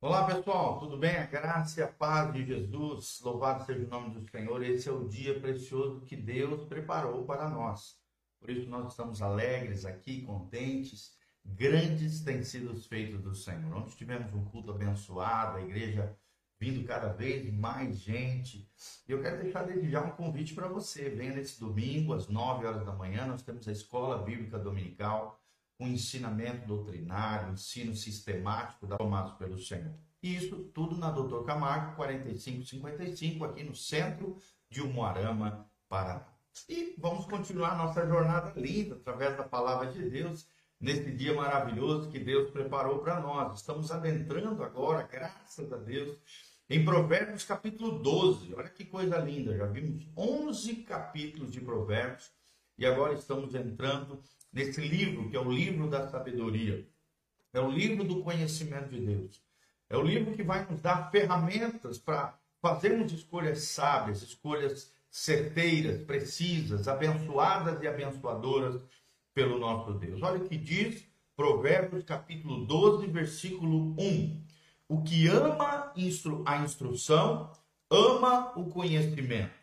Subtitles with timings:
[0.00, 1.16] Olá pessoal, tudo bem?
[1.16, 4.62] A graça e a paz de Jesus, louvado seja o nome do Senhor.
[4.62, 7.98] Esse é o dia precioso que Deus preparou para nós.
[8.38, 11.16] Por isso nós estamos alegres aqui, contentes.
[11.44, 13.76] Grandes têm sido os feitos do Senhor.
[13.76, 16.16] Ontem tivemos um culto abençoado, a igreja
[16.60, 18.70] vindo cada vez mais gente.
[19.08, 21.10] E eu quero deixar desde já um convite para você.
[21.10, 25.42] Venha nesse domingo, às 9 horas da manhã, nós temos a Escola Bíblica Dominical
[25.78, 29.94] com ensinamento doutrinário, ensino sistemático tomados pelo Senhor.
[30.20, 34.36] E isso tudo na Doutor Camargo, 4555, aqui no centro
[34.68, 36.26] de Umuarama, Paraná.
[36.68, 40.48] E vamos continuar nossa jornada linda através da palavra de Deus,
[40.80, 43.60] nesse dia maravilhoso que Deus preparou para nós.
[43.60, 46.18] Estamos adentrando agora, graças a Deus,
[46.68, 48.52] em Provérbios capítulo 12.
[48.54, 52.32] Olha que coisa linda, já vimos 11 capítulos de Provérbios
[52.76, 54.20] e agora estamos entrando
[54.52, 56.86] nesse livro, que é o livro da sabedoria.
[57.52, 59.42] É o livro do conhecimento de Deus.
[59.88, 66.86] É o livro que vai nos dar ferramentas para fazermos escolhas sábias, escolhas certeiras, precisas,
[66.86, 68.82] abençoadas e abençoadoras
[69.32, 70.22] pelo nosso Deus.
[70.22, 74.44] Olha o que diz Provérbios capítulo 12, versículo 1.
[74.88, 75.92] O que ama
[76.44, 77.52] a instrução,
[77.90, 79.54] ama o conhecimento,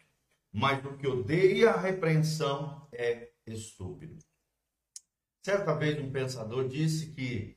[0.52, 4.17] mas o que odeia a repreensão é estúpido.
[5.45, 7.55] Certa vez um pensador disse que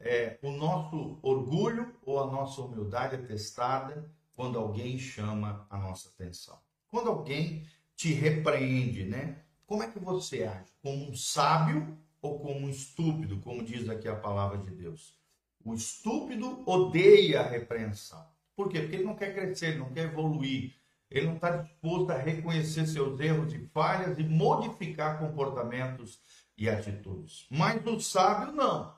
[0.00, 6.08] é, o nosso orgulho ou a nossa humildade é testada quando alguém chama a nossa
[6.08, 6.58] atenção.
[6.88, 7.64] Quando alguém
[7.94, 9.44] te repreende, né?
[9.68, 10.72] Como é que você age?
[10.82, 15.16] Como um sábio ou como um estúpido, como diz aqui a palavra de Deus?
[15.64, 18.26] O estúpido odeia a repreensão.
[18.56, 18.80] Por quê?
[18.80, 20.74] Porque ele não quer crescer, ele não quer evoluir,
[21.08, 26.20] ele não está disposto a reconhecer seus erros e falhas e modificar comportamentos
[26.58, 27.46] e atitudes.
[27.48, 28.92] Mas o sábio não.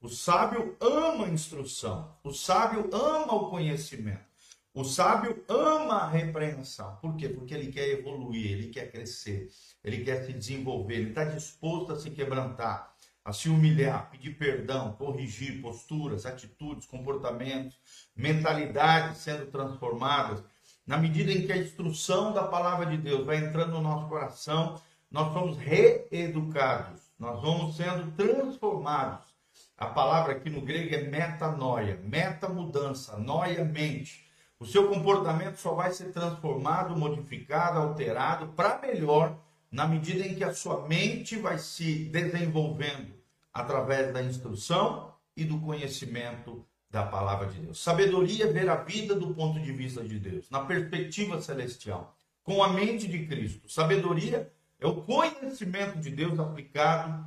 [0.00, 2.14] O sábio ama a instrução.
[2.22, 4.34] O sábio ama o conhecimento.
[4.74, 6.96] O sábio ama a repreensão.
[6.96, 7.28] Por quê?
[7.28, 9.48] Porque ele quer evoluir, ele quer crescer,
[9.84, 12.92] ele quer se desenvolver, ele está disposto a se quebrantar,
[13.24, 17.78] a se humilhar, pedir perdão, corrigir posturas, atitudes, comportamentos,
[18.16, 20.42] mentalidades sendo transformadas.
[20.84, 24.82] Na medida em que a instrução da palavra de Deus vai entrando no nosso coração,
[25.08, 29.34] nós somos reeducados nós vamos sendo transformados.
[29.76, 34.24] A palavra aqui no grego é metanoia, meta mudança, noia mente.
[34.58, 39.36] O seu comportamento só vai ser transformado, modificado, alterado para melhor
[39.70, 43.12] na medida em que a sua mente vai se desenvolvendo
[43.52, 47.82] através da instrução e do conhecimento da palavra de Deus.
[47.82, 52.62] Sabedoria é ver a vida do ponto de vista de Deus, na perspectiva celestial, com
[52.62, 53.68] a mente de Cristo.
[53.68, 57.24] Sabedoria é o conhecimento de Deus aplicado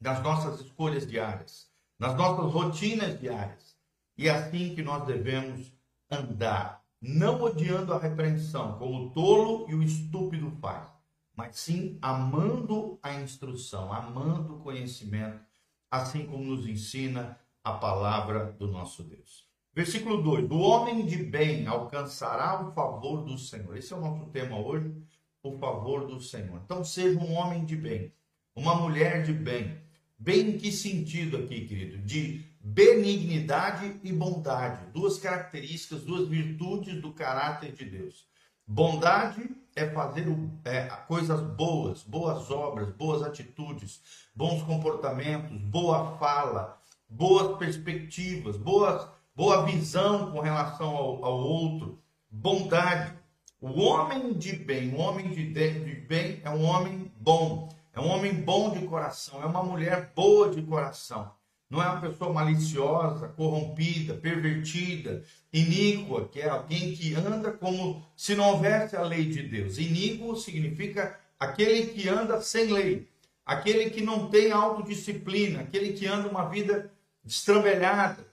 [0.00, 1.68] nas nossas escolhas diárias,
[1.98, 3.76] nas nossas rotinas diárias.
[4.16, 5.72] E é assim que nós devemos
[6.10, 10.88] andar, não odiando a repreensão, como o tolo e o estúpido faz,
[11.34, 15.40] mas sim amando a instrução, amando o conhecimento,
[15.90, 19.46] assim como nos ensina a palavra do nosso Deus.
[19.74, 23.76] Versículo 2: O homem de bem alcançará o favor do Senhor.
[23.76, 24.94] Esse é o nosso tema hoje
[25.42, 26.60] o favor do Senhor.
[26.64, 28.12] Então, seja um homem de bem,
[28.54, 29.76] uma mulher de bem.
[30.18, 31.98] Bem em que sentido aqui, querido?
[31.98, 34.86] De benignidade e bondade.
[34.92, 38.24] Duas características, duas virtudes do caráter de Deus.
[38.64, 40.26] Bondade é fazer
[40.64, 44.00] é, coisas boas, boas obras, boas atitudes,
[44.34, 52.00] bons comportamentos, boa fala, boas perspectivas, boas, boa visão com relação ao, ao outro.
[52.30, 53.12] Bondade
[53.62, 58.08] o homem de bem, o homem de, de bem é um homem bom, é um
[58.08, 61.30] homem bom de coração, é uma mulher boa de coração.
[61.70, 68.34] Não é uma pessoa maliciosa, corrompida, pervertida, iníqua, que é alguém que anda como se
[68.34, 69.78] não houvesse a lei de Deus.
[69.78, 73.08] Iníquo significa aquele que anda sem lei,
[73.46, 76.90] aquele que não tem autodisciplina, aquele que anda uma vida
[77.24, 78.26] destrambelhada,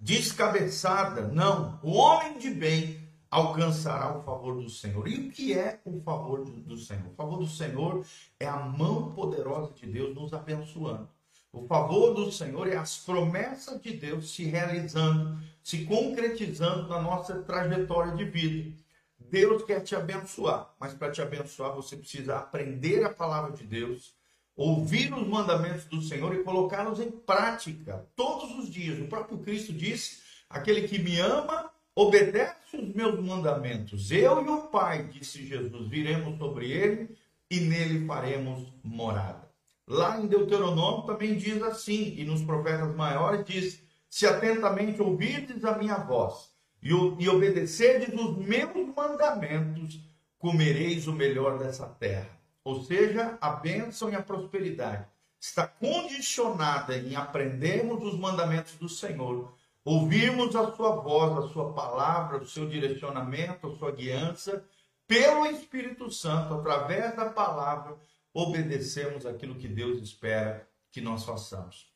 [0.00, 1.28] descabeçada.
[1.28, 3.03] Não, o homem de bem
[3.34, 5.08] alcançará o favor do Senhor.
[5.08, 7.08] E o que é o favor do Senhor?
[7.08, 8.06] O favor do Senhor
[8.38, 11.08] é a mão poderosa de Deus nos abençoando.
[11.52, 17.42] O favor do Senhor é as promessas de Deus se realizando, se concretizando na nossa
[17.42, 18.72] trajetória de vida.
[19.18, 24.14] Deus quer te abençoar, mas para te abençoar você precisa aprender a palavra de Deus,
[24.54, 29.00] ouvir os mandamentos do Senhor e colocá-los em prática todos os dias.
[29.00, 34.10] O próprio Cristo disse: aquele que me ama obedece os meus mandamentos.
[34.10, 37.16] Eu e o Pai, disse Jesus, viremos sobre ele
[37.50, 39.48] e nele faremos morada.
[39.86, 45.76] Lá em Deuteronômio também diz assim, e nos profetas maiores diz: se atentamente ouvirdes a
[45.76, 46.50] minha voz
[46.82, 50.00] e, e obedecerdes os meus mandamentos,
[50.38, 52.30] comereis o melhor dessa terra.
[52.64, 55.06] Ou seja, a bênção e a prosperidade
[55.38, 62.38] está condicionada em aprendermos os mandamentos do Senhor, ouvirmos a sua voz, a sua palavra,
[62.38, 64.64] o seu direcionamento, a sua guiança,
[65.06, 67.96] pelo Espírito Santo, através da palavra,
[68.32, 71.92] obedecemos aquilo que Deus espera que nós façamos.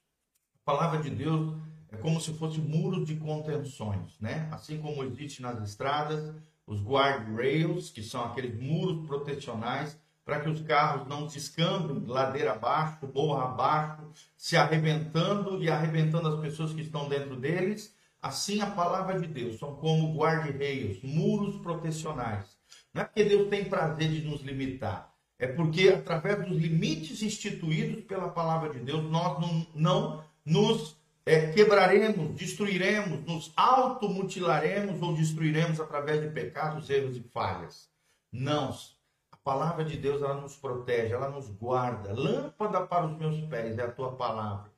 [0.55, 1.57] A palavra de Deus
[1.91, 4.49] é como se fosse muros de contenções, né?
[4.53, 6.35] Assim como existe nas estradas
[6.67, 13.11] os guardrails, que são aqueles muros protecionais para que os carros não descambem ladeira abaixo,
[13.15, 14.03] morra abaixo,
[14.37, 17.97] se arrebentando e arrebentando as pessoas que estão dentro deles.
[18.21, 22.59] Assim a palavra de Deus são como guarda-reios, muros protecionais.
[22.93, 28.05] Não é porque Deus tem prazer de nos limitar, é porque através dos limites instituídos
[28.05, 30.95] pela palavra de Deus, nós não, não nos
[31.25, 37.89] é, quebraremos, destruiremos, nos automutilaremos ou destruiremos através de pecados, erros e falhas.
[38.31, 38.77] Não.
[39.49, 42.13] Palavra de Deus ela nos protege, ela nos guarda.
[42.13, 44.71] Lâmpada para os meus pés é a tua palavra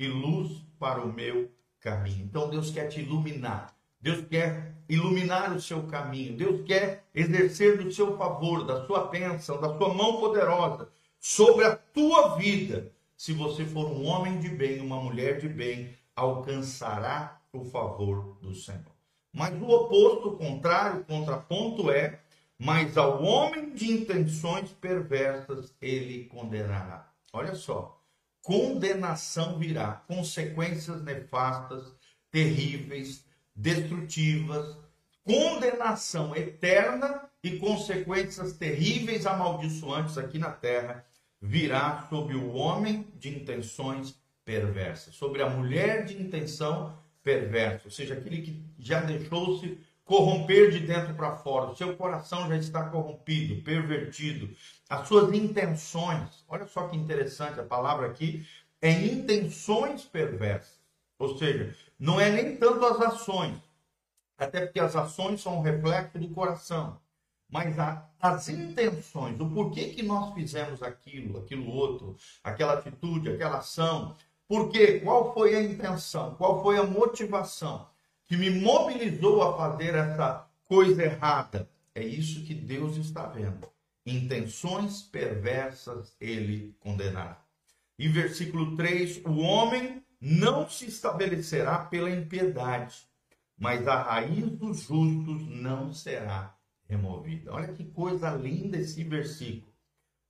[0.00, 2.24] e luz para o meu caminho.
[2.24, 3.76] Então Deus quer te iluminar.
[4.00, 6.38] Deus quer iluminar o seu caminho.
[6.38, 10.88] Deus quer exercer do seu favor, da sua bênção, da sua mão poderosa
[11.20, 15.94] sobre a tua vida se você for um homem de bem, uma mulher de bem,
[16.16, 18.80] alcançará o favor do Senhor.
[19.30, 22.20] Mas o oposto, o contrário, o contraponto é:
[22.58, 27.12] mas ao homem de intenções perversas ele condenará.
[27.32, 28.00] Olha só,
[28.42, 31.92] condenação virá, consequências nefastas,
[32.30, 33.24] terríveis,
[33.54, 34.76] destrutivas,
[35.24, 41.04] condenação eterna e consequências terríveis, amaldiçoantes aqui na terra
[41.40, 48.14] virá sobre o homem de intenções perversas, sobre a mulher de intenção perversa, ou seja,
[48.14, 53.62] aquele que já deixou-se corromper de dentro para fora, o seu coração já está corrompido,
[53.62, 54.54] pervertido,
[54.88, 58.46] as suas intenções, olha só que interessante, a palavra aqui
[58.82, 60.78] é intenções perversas,
[61.18, 63.56] ou seja, não é nem tanto as ações,
[64.36, 67.00] até porque as ações são um reflexo do coração
[67.54, 73.58] mas a, as intenções, o porquê que nós fizemos aquilo, aquilo outro, aquela atitude, aquela
[73.58, 74.16] ação,
[74.48, 77.86] porque qual foi a intenção, qual foi a motivação
[78.34, 81.70] que me mobilizou a fazer essa coisa errada?
[81.94, 83.68] É isso que Deus está vendo.
[84.04, 87.40] Intenções perversas ele condenará.
[87.96, 93.06] Em versículo 3, o homem não se estabelecerá pela impiedade,
[93.56, 96.56] mas a raiz dos justos não será
[96.88, 97.52] removida.
[97.52, 99.72] Olha que coisa linda esse versículo.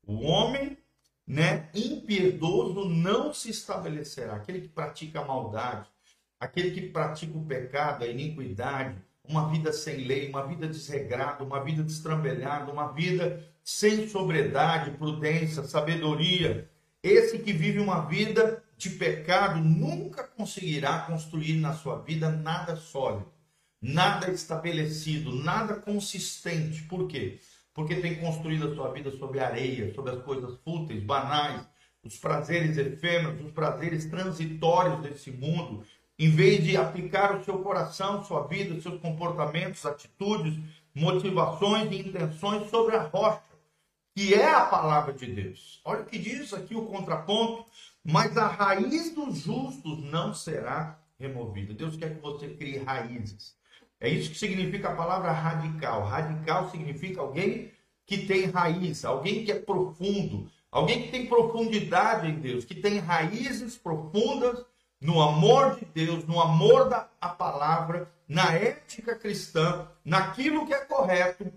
[0.07, 0.77] O homem,
[1.27, 4.35] né, impiedoso não se estabelecerá.
[4.35, 5.89] Aquele que pratica maldade,
[6.39, 8.97] aquele que pratica o pecado, a iniquidade,
[9.27, 15.63] uma vida sem lei, uma vida desregrada, uma vida destrambelhada, uma vida sem sobriedade, prudência,
[15.63, 16.71] sabedoria.
[17.03, 23.35] Esse que vive uma vida de pecado nunca conseguirá construir na sua vida nada sólido
[23.85, 26.83] nada estabelecido, nada consistente.
[26.85, 27.39] Por quê?
[27.75, 31.67] Porque tem construído a sua vida sobre areia, sobre as coisas fúteis, banais,
[32.03, 35.85] os prazeres efêmeros, os prazeres transitórios desse mundo,
[36.19, 40.59] em vez de aplicar o seu coração, sua vida, seus comportamentos, atitudes,
[40.95, 43.43] motivações e intenções sobre a rocha,
[44.15, 45.81] que é a palavra de Deus.
[45.85, 47.67] Olha o que diz aqui o contraponto,
[48.05, 51.75] mas a raiz dos justos não será removida.
[51.75, 53.57] Deus quer que você crie raízes.
[53.99, 56.05] É isso que significa a palavra radical.
[56.05, 57.73] Radical significa alguém
[58.07, 62.99] que tem raiz, alguém que é profundo, alguém que tem profundidade em Deus, que tem
[62.99, 64.65] raízes profundas
[65.05, 71.53] no amor de Deus, no amor da palavra, na ética cristã, naquilo que é correto.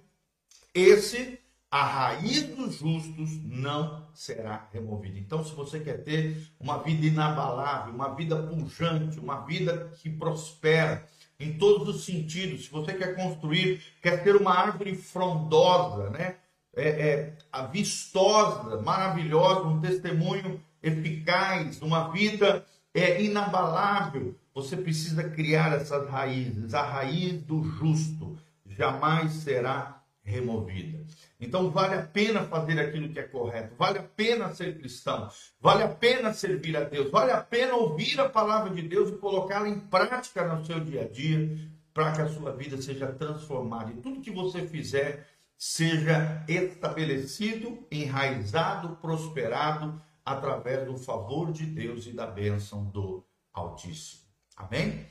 [0.74, 1.40] Esse
[1.72, 5.18] a raiz dos justos não será removida.
[5.18, 11.08] Então, se você quer ter uma vida inabalável, uma vida pujante, uma vida que prospera,
[11.40, 12.66] em todos os sentidos.
[12.66, 16.36] Se você quer construir, quer ter uma árvore frondosa, né?
[16.76, 22.66] É, é, vistosa, maravilhosa, um testemunho eficaz, uma vida
[23.00, 26.74] é, inabalável, você precisa criar essas raízes.
[26.74, 31.06] A raiz do justo jamais será removida.
[31.40, 35.30] Então vale a pena fazer aquilo que é correto, vale a pena ser cristão,
[35.62, 39.18] vale a pena servir a Deus, vale a pena ouvir a palavra de Deus e
[39.18, 41.58] colocá-la em prática no seu dia a dia,
[41.94, 43.92] para que a sua vida seja transformada.
[43.92, 45.28] E tudo que você fizer
[45.58, 54.24] seja estabelecido, enraizado, prosperado através do favor de Deus e da bênção do Altíssimo.
[54.58, 55.08] Amém?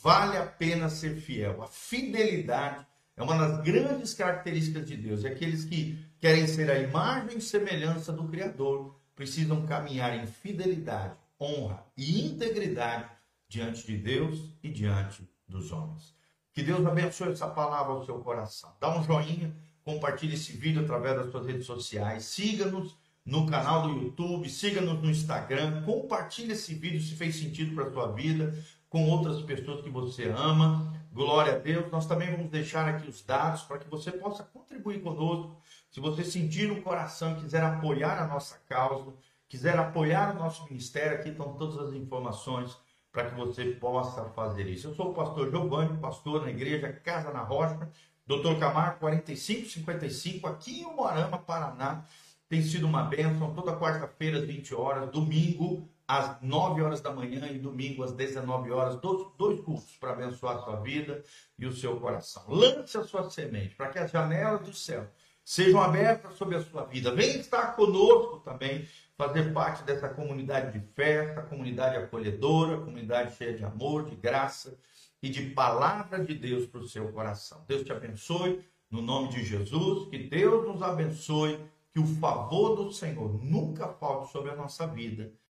[0.00, 1.60] Vale a pena ser fiel.
[1.60, 2.86] A fidelidade
[3.16, 5.24] é uma das grandes características de Deus.
[5.24, 11.16] E aqueles que querem ser a imagem e semelhança do Criador precisam caminhar em fidelidade,
[11.40, 13.10] honra e integridade
[13.48, 16.14] diante de Deus e diante dos homens.
[16.52, 18.72] Que Deus abençoe essa palavra ao seu coração.
[18.78, 23.90] Dá um joinha, compartilhe esse vídeo através das suas redes sociais, siga-nos no canal do
[23.90, 28.54] YouTube, siga-nos no Instagram, compartilhe esse vídeo se fez sentido para a sua vida
[28.88, 30.92] com outras pessoas que você ama.
[31.12, 31.90] Glória a Deus.
[31.90, 35.60] Nós também vamos deixar aqui os dados para que você possa contribuir conosco.
[35.90, 39.12] Se você sentir no coração, quiser apoiar a nossa causa,
[39.48, 42.76] quiser apoiar o nosso ministério, aqui estão todas as informações
[43.12, 44.88] para que você possa fazer isso.
[44.88, 47.88] Eu sou o pastor Giovanni, pastor na igreja Casa na Rocha,
[48.26, 52.04] Doutor Camargo, 4555, aqui em Moarama, Paraná.
[52.50, 57.46] Tem sido uma bênção, toda quarta-feira, às 20 horas, domingo, às 9 horas da manhã
[57.46, 61.22] e domingo, às 19 horas, dois, dois cultos para abençoar a sua vida
[61.56, 62.42] e o seu coração.
[62.48, 65.06] Lance a sua semente para que as janelas do céu
[65.44, 67.14] sejam abertas sobre a sua vida.
[67.14, 68.84] Vem estar conosco também
[69.16, 74.76] fazer parte dessa comunidade de fé, essa comunidade acolhedora, comunidade cheia de amor, de graça
[75.22, 77.64] e de palavra de Deus para o seu coração.
[77.68, 81.60] Deus te abençoe, no nome de Jesus, que Deus nos abençoe,
[81.92, 85.32] que o favor do Senhor nunca falte sobre a nossa vida